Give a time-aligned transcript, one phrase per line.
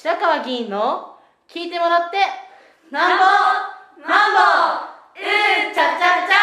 [0.00, 1.16] 白川議員の
[1.52, 2.18] 聞いてもらって
[2.92, 3.24] なんぼ
[4.08, 4.38] なんぼ
[5.16, 6.34] うんちゃちゃち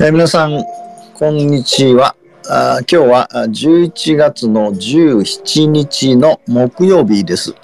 [0.00, 0.64] ゃえー、皆さん
[1.12, 2.16] こんにちは
[2.48, 7.54] あ今日は11月の17日の木曜日です。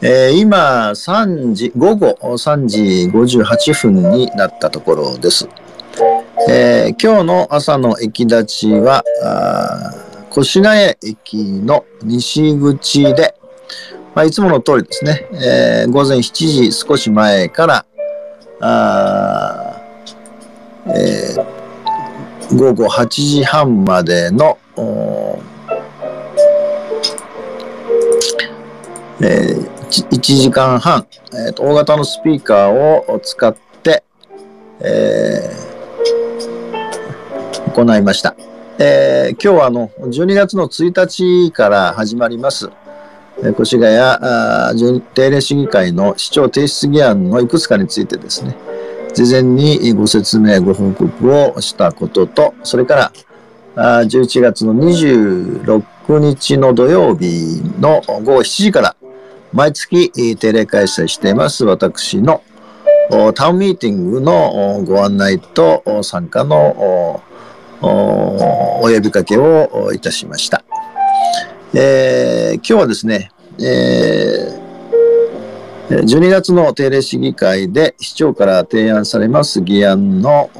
[0.00, 5.48] えー、今3時、午後3時58分になったところです。
[6.48, 9.02] えー、今日の朝の駅立ちは、
[10.36, 13.36] 越谷駅の西口で、
[14.14, 17.86] まあ、いつもの通りですね、えー、午前7時少し前から、
[18.60, 19.80] あ
[20.86, 24.58] えー、午後8時半までの、
[29.20, 34.02] えー、1時間半、えー、大型のスピーカーを使って、
[34.80, 38.34] えー、行いました。
[38.76, 42.70] えー、今日はあの12月の1日から始まります、
[43.38, 44.72] えー、越谷あ
[45.14, 48.56] 定例市議会の市長提出議案のいくつかについてですね、
[49.14, 53.12] 事前にご説明、ご報告をしたことと、それから
[53.76, 58.96] あ11月の26日の土曜日の午後7時から
[59.52, 62.42] 毎月定例開催しています私の
[63.34, 67.22] タウンミーティングのご案内と参加の
[67.86, 70.64] お呼びかけをいたしました。
[71.74, 80.50] えー、今日はですね、えー、12月の定例市議会で市長から提案されます議案の、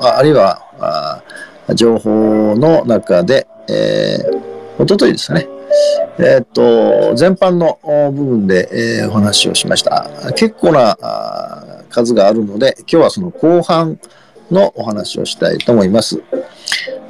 [0.00, 1.22] あるいは
[1.74, 5.48] 情報の中で、えー、おとといですね、
[6.18, 7.78] えっ、と、全般の
[8.12, 8.68] 部分で、
[9.00, 10.10] えー、お話をしました。
[10.36, 10.96] 結構な
[11.88, 13.98] 数があるので、今日はその後半
[14.50, 16.22] のお話をしたいと思います。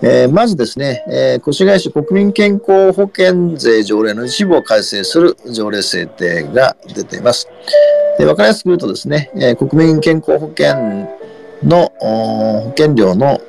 [0.07, 7.49] えー、まずですね、えー、越谷市国民健康保険税条例の一部を改正する条例制定が出ています。
[8.19, 11.09] で分かりやすく言うとですね、えー、国民健康保険
[11.63, 13.41] の保険料の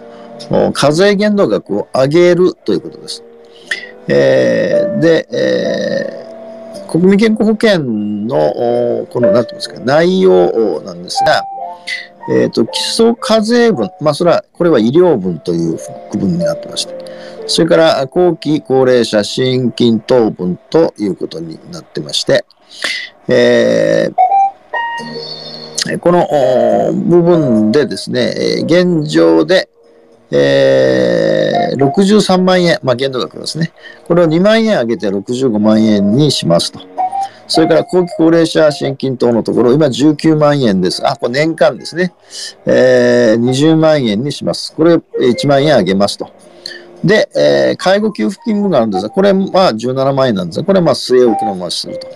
[0.71, 3.21] 課税限度額を上げるということです。
[4.07, 11.43] えー、で、えー、国民健康保険のこの何て言うんですか内容なんですが、
[12.29, 15.77] えっ、ー、と、基礎課税分、まあ、それは、これは医療分という
[16.11, 16.95] 区分になってまして、
[17.47, 22.45] それから、後期高齢者支援金等分ということになってまして、
[23.27, 26.27] えー、この
[26.93, 29.69] 部分でですね、現状で、
[30.31, 33.71] えー、63万円、まあ、限度額ですね。
[34.07, 36.94] これを2万円上げて65万円にしますと。
[37.47, 41.07] それから後期高齢者支援金等のところ、今19万円です。
[41.07, 42.13] あ、これ年間ですね。
[42.65, 44.73] えー、20万円にします。
[44.73, 46.31] これ1万円上げますと。
[47.03, 52.07] で、えー、介護給付金分があるんですが、これまあ17万円なんですが、これはまあ据え置きのまますると。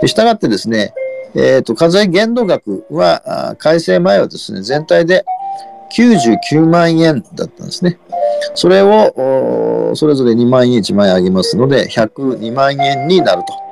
[0.00, 0.92] で、したがってですね、
[1.34, 5.24] えっ、ー、と、課税限度額は、改正前はですね、全体で
[5.96, 7.98] 99万円だったんですね。
[8.54, 13.67] それを、それぞれ2万円、1万円上げますので、102万円になると。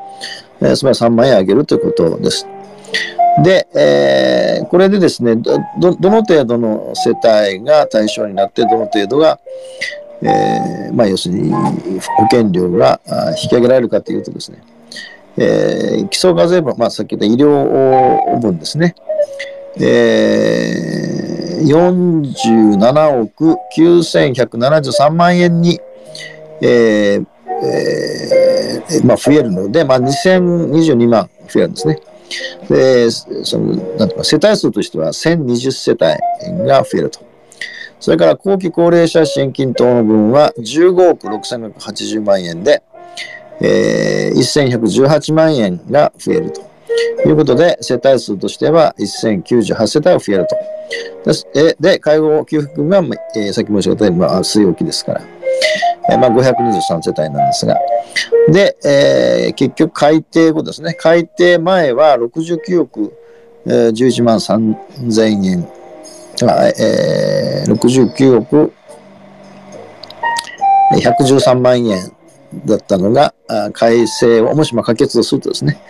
[0.61, 2.47] えー、つまり3万円上げるということです。
[3.43, 9.39] で、えー、これでですねど、どの程度の世帯が対象になって、どの程度が、
[10.23, 13.01] えー、まあ、要するに保険料が
[13.43, 14.63] 引き上げられるかというとですね、
[15.37, 18.95] えー、基礎課税分、まあ、さっき言った医療分ですね、
[19.79, 25.79] えー、47億9173万円に、
[26.63, 27.27] えー
[27.63, 28.56] えー、
[29.05, 32.01] まあ、増えるので、まあ、2022万増えるんですね。
[32.69, 37.21] で、その、なんていうか、世帯数としては1020世帯が増えると。
[38.01, 42.83] それから後期高齢者支援金等の分は15億6180万円で、
[43.61, 46.61] えー、1118万円が増えると
[47.27, 50.57] いうことで、世帯数としては1098世帯が増えると。
[51.81, 52.99] で、介護給付金が、
[53.35, 55.23] えー、さっき申し上げたように、まあ、据え置きですから。
[56.09, 57.77] えまあ、523世帯なんですが。
[58.49, 60.95] で、えー、結局改定後ですね。
[60.95, 63.13] 改定前は69億、
[63.67, 65.69] えー、11万3000円。
[66.45, 68.73] あえー、69億
[70.93, 72.13] 113万円
[72.65, 73.35] だったのが、
[73.73, 75.81] 改正をもしま可決をするとですね、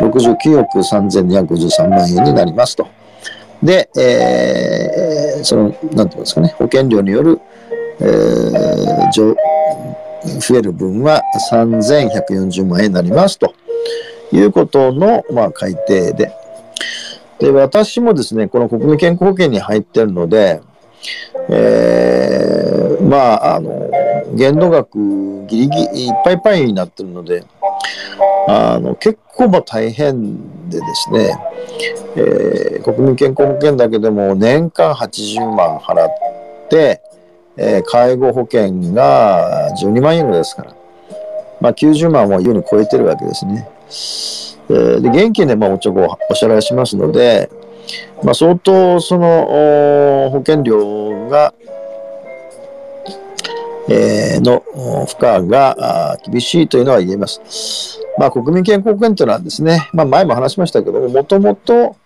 [0.00, 2.88] 69億3253万円になりますと。
[3.62, 5.62] で、えー、その、
[5.92, 7.40] なんていうんですかね、保険料による、
[8.00, 9.12] えー、
[10.40, 13.54] 増える分は3140万円になりますと
[14.32, 16.32] いうことの、まあ、改定で。
[17.38, 20.60] で、私もですね、この国民健康保険に入ってるので、
[21.50, 23.90] えまあ、あの、
[24.34, 24.98] 限度額
[25.46, 27.44] ギリギリいっぱいいっぱいになってるので、
[28.48, 31.36] あの、結構ま大変でですね、
[32.16, 36.08] えー、国民健康保険だけでも年間80万払っ
[36.68, 37.00] て、
[37.56, 40.74] えー、介護保険が12万円ぐらいですから、
[41.60, 43.68] まあ、90万は優に超えてるわけですね。
[44.68, 47.50] えー、で現金でまあおちょこお支払いしますので、
[48.22, 51.54] まあ、相当その保険料が、
[53.88, 54.62] えー、の
[55.06, 58.00] 負荷が厳しいというのは言えます。
[58.18, 61.96] まあ、国民健康保険というのはですね、まあ、前も話しましたけども、もともと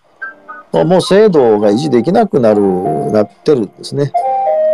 [0.72, 2.60] もう制度が維持できなくなる、
[3.12, 4.12] なってるんですね。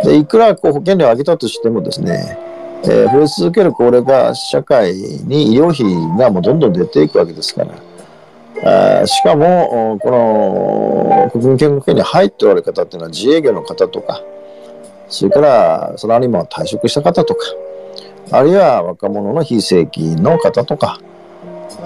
[0.03, 2.37] でいくらこう保険料を上げたとしてもですね、
[2.83, 5.85] えー、増え続ける高齢化社会に医療費
[6.17, 14.21] がもうどんどん出ていくわけですから、あしかも、この国民健康保険に入っておられる方っていうのは自営業の方とか、
[15.09, 17.45] それからサラリーマンを退職した方とか、
[18.31, 20.99] あるいは若者の非正規の方とか、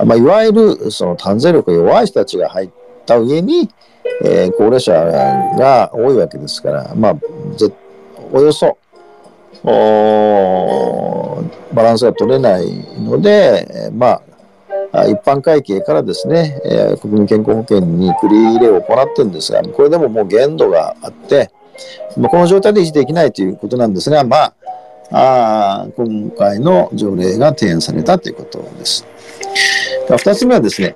[0.06, 2.70] まあ、いわゆるその単税力が弱い人たちが入っ
[3.06, 3.70] た上に、
[4.24, 7.16] えー、高齢者が多いわけですから、まあ、
[8.32, 8.78] およそ
[11.74, 12.66] バランスが取れない
[13.00, 14.22] ので、ま
[14.92, 21.52] あ、一般会計からですね、えー、国民健康保険に繰り入れを行ってるんですが、これでももう限度があって、
[22.18, 24.54] まあ、この状態で維持できないということなんですが、まあ、
[25.14, 29.06] あ今回の条例が提案されたということです。
[30.10, 30.96] 二つ目はですね、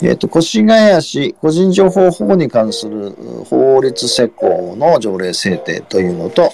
[0.00, 3.10] えっ、ー、と、越谷市個人情報保護に関する
[3.44, 6.50] 法律施行の条例制定というのと、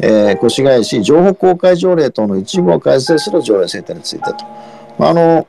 [0.00, 4.36] えー、越谷市情報公開条例等の一部を改正する条例制定についてと。
[4.98, 5.46] あ、の、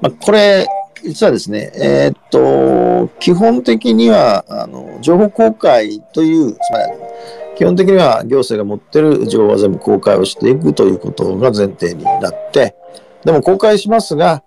[0.00, 0.66] まあ、これ、
[1.02, 6.84] 実はですね、えー、っと、基本的には、あの、情報公開という、つまり、
[7.56, 12.76] 基本的には行政が持ってる情報は全部公開をしていくということが前提になって、
[13.24, 14.42] でも公開しますが、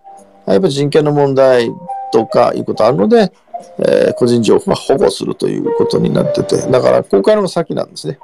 [0.54, 1.72] やっぱり人権の問題
[2.12, 3.32] とかいうことあるので、
[3.80, 8.20] えー、個人情報は保護するということになってて、だから公開の先なんですね。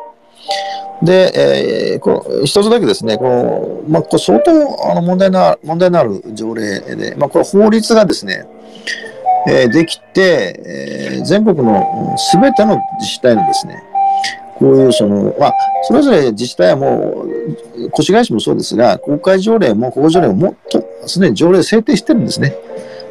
[1.04, 8.45] で、えー、この一つだけですね、このまあ、これ相当あの問題な問題のある条例で、まあ、これ法律がですね、
[9.48, 13.83] えー、できて、えー、全国のすべての自治体のですね、
[14.57, 22.56] こういうその、まあ、それぞれ自治体はもう、越谷市もそうですが、公開条例も保護条例ももっとすでに条例制定してるんですね。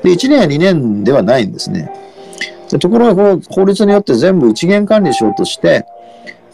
[0.03, 1.91] で、1年や2年ではないんですね。
[2.71, 5.87] でところが、この法律によって全部一元管理しようとして、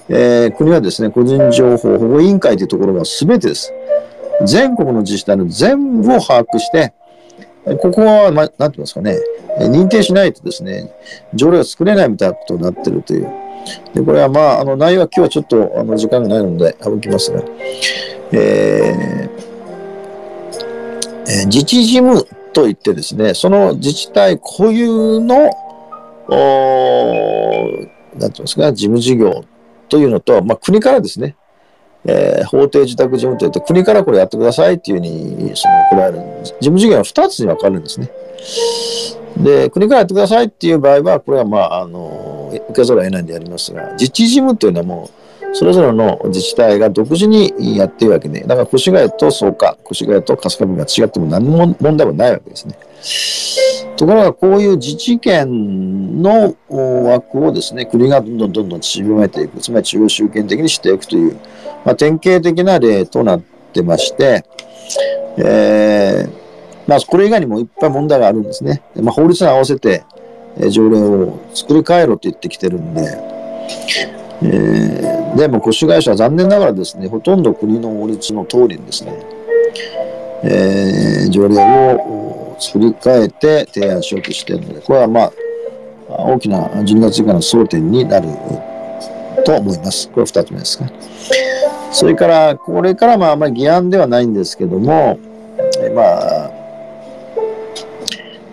[0.09, 3.73] えー、国はですね、個人情報保護委員会というところが全てです。
[4.45, 6.93] 全国の自治体の全部を把握して、
[7.65, 9.19] ここは、ま、なんて言いますかね、
[9.59, 10.91] 認定しないとですね、
[11.35, 13.29] 条例が作れないみたいなことになってるという。
[13.95, 17.43] で、これはまあ、あの、内容は今日はちょっと、あの、時間がないので省きますが、
[18.33, 19.50] えー、
[21.47, 25.51] 自治事務といってですね、その自治体固有の、
[26.29, 27.71] お
[28.19, 29.45] なんて言いますか、事務事業
[29.89, 31.37] というのと、まあ、国からですね、
[32.05, 36.13] えー、法定自宅事務といって、国からこれやってくださいっていうふうに、その、これ
[36.45, 38.11] 事務事業は2つに分かるんですね。
[39.37, 52.79] で、国からやってくださいっていう場合は、これはまあ、あの、受けざるを得ないんでありますが、自治事務というのはもう、それぞれの自治体が独自にやっているわけで、だから越谷と草加、越谷と春日部が違っても何も問題はないわけですね。
[53.97, 61.37] ところが、こういう自治権の枠をですね、国がどんどんどんどん縮めていく、つまり中央集権的にしていくという、
[61.85, 63.41] まあ、典型的な例となっ
[63.73, 64.45] てまして、
[65.37, 66.31] えー、
[66.87, 68.83] まあ、これ以外にもいっぱい問題があるんですね。
[68.97, 70.05] まあ、法律に合わせて、
[70.71, 73.03] 条例を作り変えろと言ってきてるんで、
[74.43, 79.23] えー、でも、越谷市は残念ながらですね、ほとんど国の法律の通りにですね、
[80.43, 81.57] えー、条例
[81.95, 85.33] を作り変えて提案しようとしているので、これはまあ、
[86.09, 88.29] 大きな12月以下の争点になる
[89.45, 90.09] と思います。
[90.11, 90.91] これ二つ目ですか。
[91.93, 95.19] それから、これからまあ、あまり議案ではないんですけども、
[95.81, 96.51] えまあ、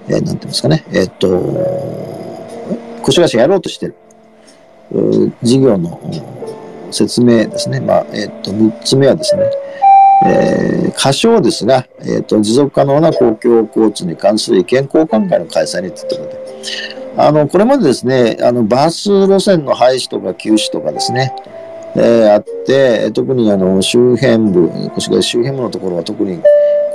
[0.10, 1.28] えー、なんて言いますかね、えー、っと、
[3.02, 3.96] 越谷市やろうとしてる、
[5.44, 6.00] 事業の
[6.92, 7.80] 説明ですね。
[7.80, 9.44] まあ、えー、と、三つ目はですね、
[10.26, 21.34] えー、過小ですが、えーと、持続可能な公共交通に関する意見交換会の開催にということで、あのこれまでですね、あのバス路線の廃止とか休止とかですね、
[21.96, 26.42] えー、あって、特にあの周辺部、越谷周辺部のところは特に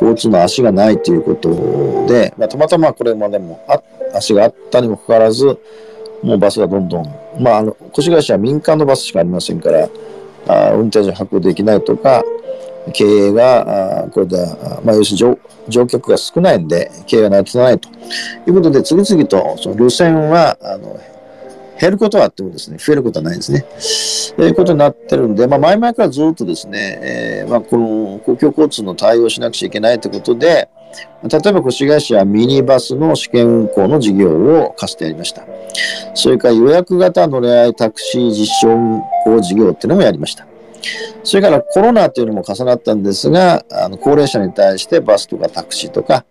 [0.00, 3.80] 交通の足がないということで、まあ、たまたまこれまでもあ
[4.14, 5.58] 足があったにもかかわらず、
[6.23, 7.05] もうバスがどんどん、
[7.41, 9.88] まあ、あの、越谷市は民間のバスしかありませんから、
[10.49, 12.23] あ運転手確保できないとか、
[12.93, 14.37] 経営が、あこれで、
[14.85, 15.38] まあ、要するに
[15.69, 17.93] 乗客が少ないんで、経営が成り立たないとい
[18.50, 20.99] うことで、次々とその路線は、あの、
[21.81, 23.64] 減ることはあってもですね、増えることはないんですね。
[24.37, 30.69] ということになってるんで、まあ、前々からずっとですね、えー、まあ、この公共交通の対応しなくちゃいけないということで、
[31.22, 35.44] 例えば越谷市はミニバスの試験運行の事業を課してやりました。
[36.14, 40.46] それから予約型乗り合いタクシー実証運行事業っていうのもやりました。
[41.25, 46.25] それからコロナというのも重なったんですが、あの高齢者に対してバスとかタクシーとか、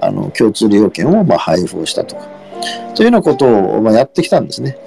[0.00, 2.28] あの共通利用券をま配布をしたとか、
[2.94, 4.78] というようなことをまやってきたんですね。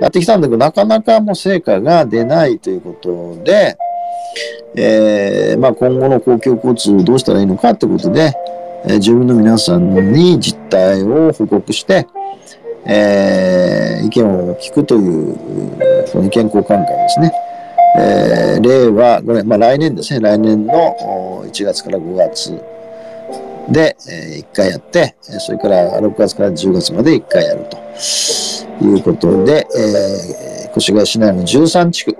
[0.00, 3.76] やってきたんだけど、なかなかもう成果が出ないということで、
[4.76, 8.32] えー、まあ、今後の公共交通どうしたらいいのかということで、
[8.84, 12.06] えー、住民の皆さんに実態を報告して、
[12.86, 15.36] えー、意見を聞くという、
[16.06, 17.32] その意見交換会ですね。
[17.96, 22.52] えー、令和5年、まあ来年ですね、来年の1月から5月
[23.68, 27.76] で、えー、1回やって、それから6月から10月まで1回やると
[28.84, 32.16] いうことで、えー、越谷市内の13地区、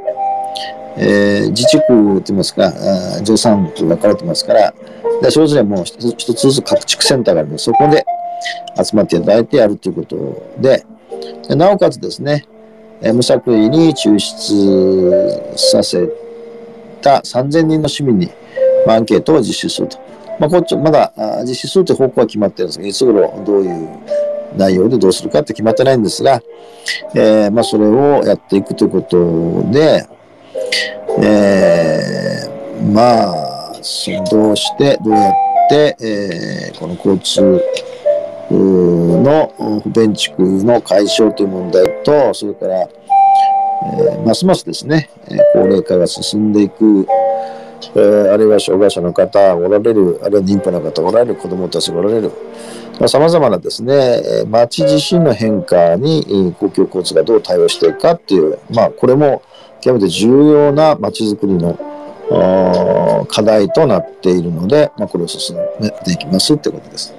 [1.03, 4.75] えー、自治区といいますか、13区分かれてますから、
[5.23, 8.05] でそれぞれもう一つずつ各地区センターがあるので、そこで
[8.83, 10.85] 集まっていただいてやるということで、
[11.49, 12.47] でなおかつですね、
[13.01, 16.07] え無作為に抽出させ
[17.01, 18.31] た3000人の市民に、
[18.87, 19.99] まあ、アンケートを実施すると。
[20.39, 21.13] まあ、こっち、まだ
[21.45, 23.89] 実施するという方向は決まってるんですが、いつ頃どういう
[24.57, 26.43] 内容でどうするかって決まってないんですが、
[27.15, 30.07] えー、まあ、それをやっていくということで、
[31.19, 33.73] えー、まあ、
[34.31, 35.35] どうして、どうやっ
[35.69, 37.63] て、えー、この交通
[38.51, 45.11] の不便地区の解消という問題と、それから、えー、ますますですね、
[45.55, 47.07] 高齢化が進んでいく、
[47.95, 52.31] えー、あるいは障害者の方おられる、あるいは妊婦の方おられる、子供たちおられる、
[53.09, 59.43] さまざ、まなですね、町自身の変化に公共交通がどう対応していくかっていう、まあ、これも
[59.81, 61.79] 極めて重要な町づくりの
[63.29, 67.15] 課題となっているので、まあ、これを進めていきますってことです。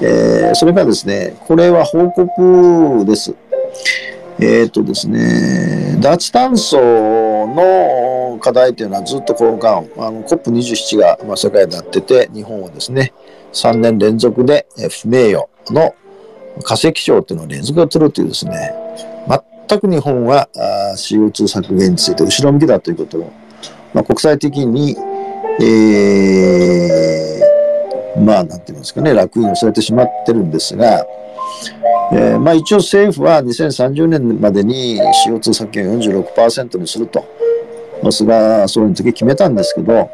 [0.00, 3.34] えー、それからですね、これは報告です。
[4.40, 13.12] えっ、とですね、脱炭素の課題というのはずっとこの間、あの COP27 が、まあ、世界でやってて、日本はですね、
[13.52, 14.66] 3年連続で
[15.02, 15.94] 不名誉の
[16.64, 18.74] 化石賞というのを連続で取るというですね、
[19.68, 20.48] 全く日本は
[20.96, 23.32] CO2 削減について後ろ向きだということを、
[23.94, 24.96] まあ、国際的に、
[25.60, 27.22] えー
[28.20, 31.06] まあ、なんて言いますかね、楽印をされてしまってるんですが、
[32.12, 37.24] えー、まあ一応政府は2030年までに CO2 削減を46%にすると、
[38.10, 40.10] 菅総理の時決めたんですけど、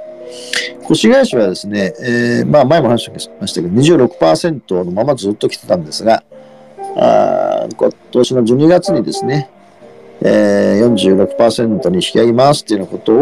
[0.90, 6.22] 越谷市はですね、えー、まあ前も話しましたけど、26%のままずっと来てたんですが、
[6.96, 9.50] あ今年の12月にですね、
[10.22, 13.12] えー、46%に引き上げますっていうようなこと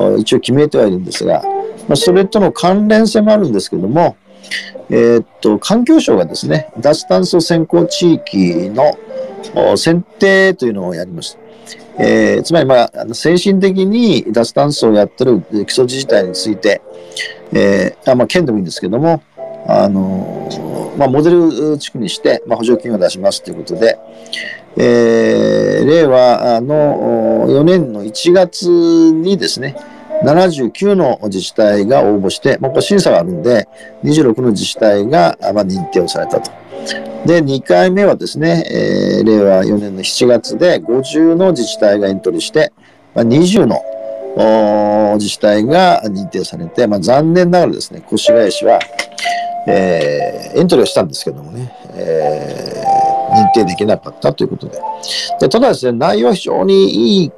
[0.00, 1.42] を一応決めてはいるんですが、
[1.88, 4.16] まあ、それとの関連性もあるんですけども、
[4.90, 11.44] えー、っと、環境省がですね、脱炭素先行地域の選定というのをやりました。
[11.96, 16.82] えー、つまり、まあ、精神的に脱炭素をやってる基礎自治体について、
[17.52, 19.22] えー、あまあ、県でもいいんですけども、
[19.66, 20.48] あの、
[20.96, 23.98] まあ、モデル地区にして、まあ、補助金を出しますということで、
[24.76, 28.68] えー、令和の4年の1月
[29.12, 29.76] にですね、
[30.22, 33.68] 79の自治体が応募して、まあ、これ審査があるんで、
[34.04, 36.50] 26の自治体が、まあ、認定をされたと。
[37.26, 42.72] で、2回目はですね、えー、令和4年の7月で50の自治体がエントリーして、
[43.14, 48.78] まあ、20の自治体が認定されて、まあ、残念ながらですね、越谷市は、
[49.66, 54.78] えー、エントリーをしたんですけどもね、えー、認定できなかったということで。
[55.40, 57.32] でただですね、内容は非常にい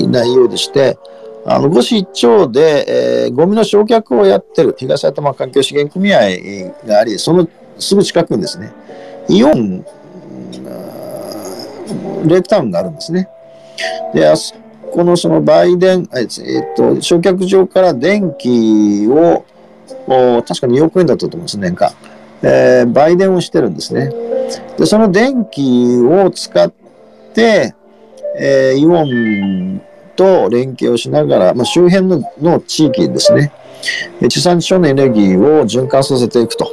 [0.00, 0.98] い内容でして、
[1.46, 6.20] あの、五市一町で、えー、ゴミの焼却をやってる東埼玉環境資源組合
[6.86, 8.72] があり、そのすぐ近くにですね、
[9.28, 9.84] イオン、
[12.26, 13.28] レイクタウンがあるんですね。
[14.12, 14.54] で、あそ
[14.90, 16.28] このその売電、えっ、
[16.76, 19.44] と、焼却場から電気を、
[20.06, 21.92] 確か2億円だったと思うんです、年間。
[22.42, 24.12] えー、売電をしてるんですね。
[24.78, 26.72] で、その電気を使っ
[27.34, 27.74] て、
[28.36, 29.82] えー、イオン
[30.14, 33.52] と連携をしながら、まあ、周辺のの地域ですね、
[34.28, 36.70] 地産地消のエネルギーを循環させていくと。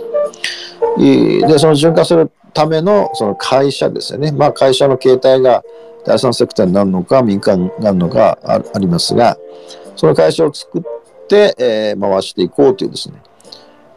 [0.97, 4.31] で、その循環するためのその会社ですよね。
[4.31, 5.63] まあ会社の形態が
[6.05, 9.37] 第三セクターになるのか民間になるのかあありますが、
[9.95, 10.81] その会社を作っ
[11.27, 13.15] て、えー回していこうというですね。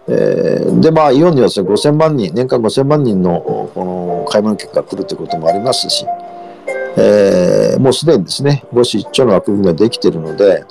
[0.09, 3.41] えーで、まあ、イオンにはですね、5000万人、年間5000万人の
[3.75, 6.07] この買い物客が来るということもありますし、
[6.97, 10.65] えーもうすでにですね、5市1兆の枠組みができているので、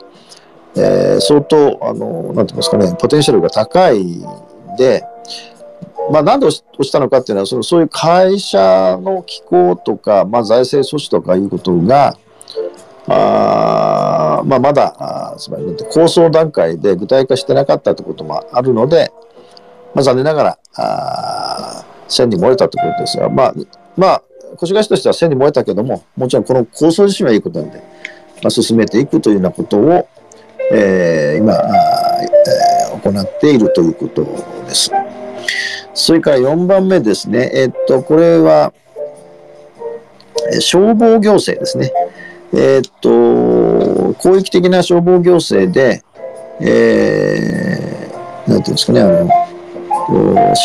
[0.76, 4.22] えー相当、あの、なんて言いますかね、ポテンシャルが高い
[4.78, 5.04] で、
[6.12, 12.18] まあ、なんで落ち落ちたのかっていうのは、そのそういう会社の機構とか、まあ、財政措置とかいうことが、
[13.08, 19.12] あまあ、まだ、あつまり構想段階で具体化してなかったということもあるので、
[19.94, 23.54] まあ、残念ながら、線に漏れたということですが、まあ、
[23.96, 24.24] まあ、
[24.56, 27.78] 越谷市としては線に漏れたけども、もちろんこの構想自身はいいことなんで、
[28.44, 30.08] まあ、進めていくというようなことを、
[30.72, 34.24] えー今、あえー行っているということ
[34.68, 34.92] です。
[35.94, 37.50] それから4番目ですね。
[37.54, 38.74] えっと、これは、
[40.60, 41.92] 消防行政ですね。
[42.54, 46.04] えっと、広域的な消防行政で、
[46.62, 49.30] えー、なんていうんですかね、あの、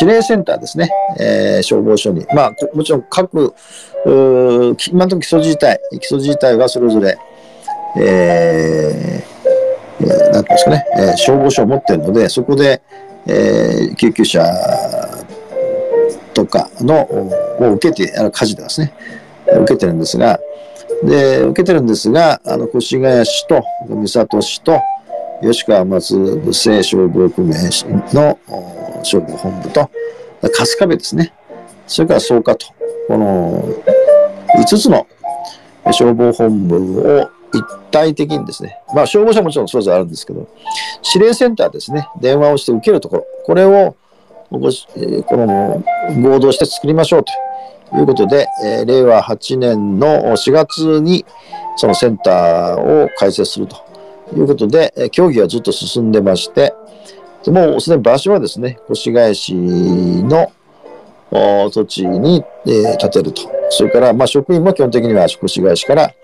[0.00, 2.24] 指令センターですね、えー消防署に。
[2.34, 3.52] まあ、もちろん各、う
[4.06, 7.18] 今のと基礎自治体、基礎自治体はそれぞれ、
[7.98, 9.32] えー
[10.04, 12.80] えなんていうんですかね、えー消防署を持っているので、そこで、
[13.26, 14.44] えー救急車
[16.32, 17.02] とかの、
[17.60, 18.92] を受けて、あの火事でですね、
[19.60, 20.40] 受けてるんですが、
[21.02, 24.80] で、受けてるんですが、あの、越谷市と三郷市と
[25.42, 27.58] 吉川松部政消防組合
[28.14, 28.38] の
[29.02, 29.90] 消防本部と、
[30.40, 31.32] 春日部ですね。
[31.86, 32.66] それから草加と、
[33.08, 33.64] この
[34.56, 35.06] 5つの
[35.86, 40.48] 消防本部を一体的にですね、まあ消防車もちろんそれぞれあるんですけど、
[41.14, 43.96] 指令センターですね、電話をして受けるところ、これを
[44.50, 45.82] この
[46.22, 47.32] 合同して作りましょうと。
[47.92, 51.24] ということで、えー令和8年の4月に
[51.76, 53.76] そのセンターを開設すると
[54.34, 56.74] いうことで、えー協議はずっと進んでまして、
[57.44, 60.50] でもうすでに場所はですね、越谷市の
[61.70, 63.42] 土地に、えー建てると。
[63.70, 66.14] それから、まあ、職員も基本的には越谷市から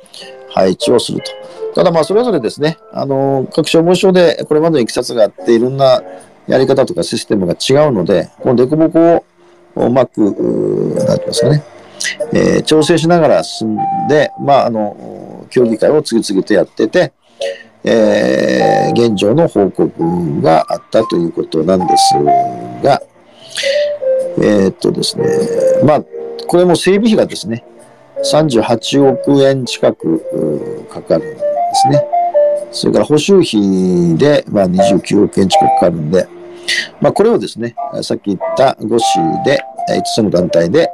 [0.51, 1.31] 配置をすると。
[1.75, 6.03] ただまあそれぞれですね、あの各消防署でこれまでのいきさつがあっていろんな
[6.47, 9.25] やり方とかシステムが違うので、この凸凹を
[9.87, 11.63] うまく、なんていうんですかね、
[12.33, 17.13] えー調整しながら進んで、まああの、協議会を次々とやってて、
[17.85, 22.15] えー現状の報告があったということなんです
[22.83, 23.03] が、
[24.39, 25.27] えーっとですね、
[25.85, 26.05] まあ、
[26.47, 27.65] これも整備費がですね、
[28.25, 31.41] 38億円近くかかるんで
[31.75, 32.05] すね。
[32.71, 36.27] それから補修費で、まあ、29億円近くかかるんで、
[37.01, 39.05] まあ、これをですね、さっき言った5市
[39.45, 39.63] で、
[39.97, 40.89] 5つの団体で、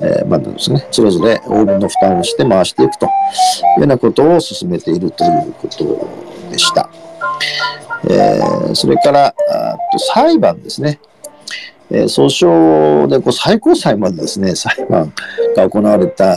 [0.00, 6.08] えーまあですね、それぞれ応分の負担をして回していくというようなことを進めているということ
[6.50, 6.90] でした。
[8.10, 11.00] えーそれから、あと裁判ですね。
[11.90, 15.12] えー訴訟でこう最高裁までですね、裁判
[15.56, 16.36] が行われた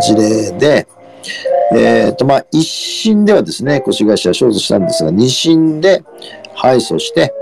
[0.00, 0.86] 事例で、
[1.72, 6.02] えっ、と、まあ、一審ではですね、越谷市は勝訴したんですが、二審で
[6.54, 7.32] 敗訴して、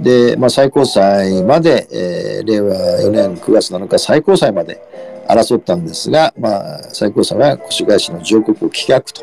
[0.00, 4.80] で、まあ、最高裁まで、えー令和4年9月7日最高裁まで
[5.28, 9.22] 争ったんですが、まあ、最高裁は越谷市の上告を棄却と、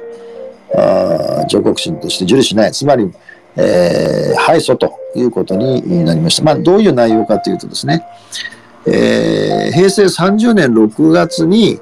[0.79, 2.71] あ上告審として受理しない。
[2.71, 3.11] つまり、
[3.55, 6.43] えー敗訴ということになりました。
[6.43, 8.03] まあ、どういう内容かというとですね、
[8.85, 11.79] えー平成30年6月に、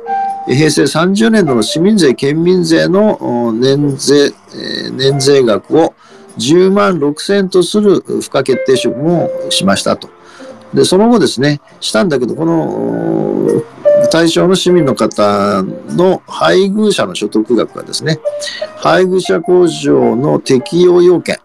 [0.48, 5.94] 平成30年度の市民税、県民税の年税、えー年税額を
[6.38, 10.10] 10万6千円とする付加決定処分をしましたと。
[10.74, 13.64] で、その後ですね、したんだけど、この
[14.12, 18.20] 対象の市民の方の配偶者の所得額がですね、
[18.78, 21.38] 配偶者控除の適用要件、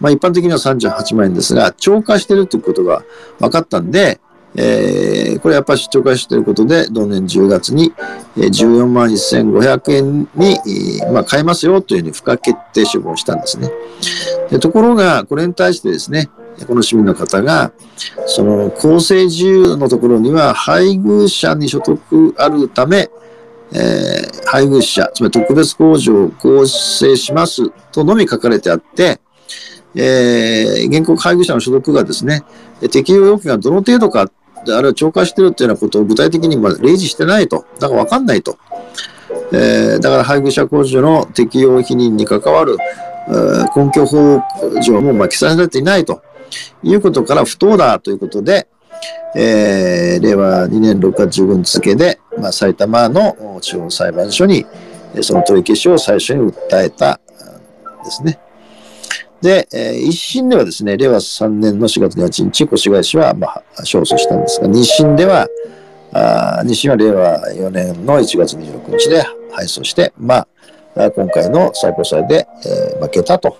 [0.00, 3.02] まあ一般的には38万円ですが、超過してるということが
[3.38, 4.20] 分かったんで、
[4.56, 7.92] えーこれやっぱり超過していることで、同年10月に
[8.36, 10.58] えー14万1500円に、
[11.12, 13.70] まあ、買えますよというふうに付加決定処分をしたんですね。
[14.50, 16.28] でところが、これに対してですね、
[16.66, 17.70] この市民の方が、
[18.26, 23.10] その公正自由のところには配偶者に所得あるため、
[23.72, 29.20] えー配偶者、つまり特別控除を構成しますとのみ書かれてあって、
[29.94, 32.42] えー原告配偶者の所得がですね、
[32.90, 34.30] 適用要件がどの程度か、
[34.64, 37.66] であるいは超過しているというようなことを具体的にまあ例示してないと。
[37.78, 38.58] だから分かんないと。
[39.52, 42.76] えーだから配偶者控除の適用否認に関わる、
[43.28, 44.42] えー根拠法
[44.82, 46.22] 上もまあ記載されていないと
[46.82, 48.68] いうことから不当だということで、
[49.34, 54.66] えー、令和2年6月15日付で、まあ、埼玉の地方裁判所に、
[55.20, 57.20] その取り消しを最初に訴えた
[58.04, 58.38] ですね。
[59.40, 65.46] で、えー、一審ではですね、令和3年の4月28日、越谷市は、まあ、勝訴したんですが、二審では、
[66.12, 69.22] あ二審は令和4年の1月26日で
[69.52, 70.46] 敗訴して、ま
[70.96, 73.56] あ、今回の最高裁で、えー、負けたと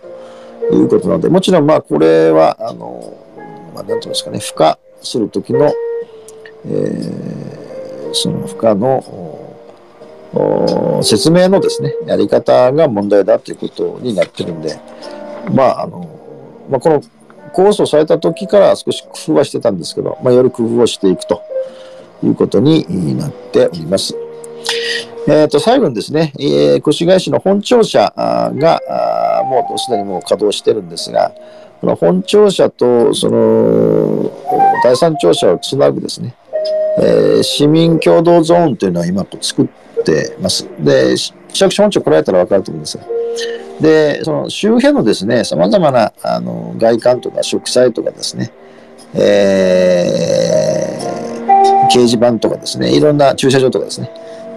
[0.72, 3.16] いうことなので、もちろん、まあ、これは、あの、
[3.74, 5.72] まあ、なんていうんですかね、付加するときの、
[6.66, 9.04] えー、その付加の、
[11.02, 14.78] 説明のですね、やり方が問題だということになってるんで、
[15.50, 16.08] まあ、あの、
[16.70, 21.42] まあ、この控訴された時から少し工夫はしてたんですけど、まあ、より工夫をしていくと
[22.22, 24.14] いうことになっております。
[25.26, 28.80] え、ー、と、最後にですね、えー、越谷市の本庁舎が、
[29.44, 31.32] もうすでにもう稼働してるんですが、
[31.80, 34.30] この本庁舎と、その、
[34.82, 36.34] 第三庁舎をつなぐですね、
[36.98, 40.66] えー、市民共同ゾーンというのは今作ってます。
[40.80, 43.04] で、市役所本庁来られたら分かると思うんですが、
[43.80, 48.52] で、その周辺のですね、様々なあの外観とか植栽とかですね、
[49.14, 54.10] えー、掲示板とかですね、いろんな駐車場とかですね、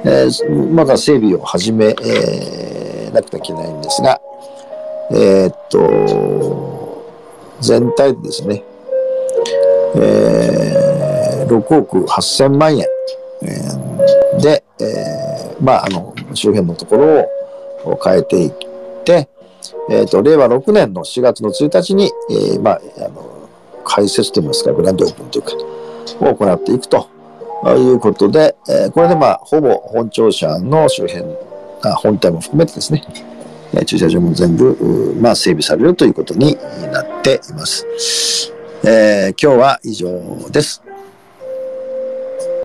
[0.05, 4.19] えー、まだ整備を始め、えー、なくてはいけないんですが、
[5.12, 7.13] えー、っと、
[7.60, 8.63] 全体でですね、
[9.95, 12.86] えー、6億8000万円、
[13.43, 17.29] えー、で、えー、まあ、あの、周辺のところ
[17.91, 18.70] を変えていって、
[19.91, 23.49] えっ、と、令和6年の4月の1日に、えー、まあ、あの、
[23.84, 25.51] 開設といいますか、グランドオープンというか、
[26.21, 27.10] を行っていくと
[27.77, 31.25] いうことで、えー、これでまあ、ほぼ本庁舎の周辺、
[31.84, 33.04] あ本体も含めてですね、
[33.73, 36.56] え駐車場も全部、まあ、整備されるということに
[36.93, 37.86] なっています。
[38.86, 40.08] え、今日は以上
[40.51, 40.82] です。